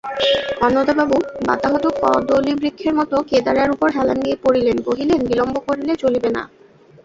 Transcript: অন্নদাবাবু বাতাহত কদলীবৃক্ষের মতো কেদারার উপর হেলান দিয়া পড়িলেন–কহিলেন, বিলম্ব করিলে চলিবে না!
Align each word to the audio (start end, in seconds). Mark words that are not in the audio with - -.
অন্নদাবাবু 0.61 1.17
বাতাহত 1.47 1.85
কদলীবৃক্ষের 2.01 2.93
মতো 2.95 3.15
কেদারার 3.29 3.69
উপর 3.71 3.87
হেলান 3.91 4.17
দিয়া 4.23 4.37
পড়িলেন–কহিলেন, 4.43 5.19
বিলম্ব 5.29 5.55
করিলে 5.67 5.93
চলিবে 6.03 6.29
না! 6.29 6.43